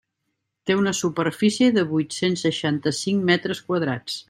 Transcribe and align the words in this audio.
Té 0.69 0.77
una 0.79 0.93
superfície 0.99 1.67
de 1.77 1.83
vuit-cents 1.91 2.45
seixanta-cinc 2.47 3.31
metres 3.33 3.63
quadrats. 3.71 4.19